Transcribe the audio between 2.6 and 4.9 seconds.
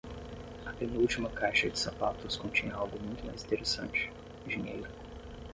algo muito mais interessante- dinheiro.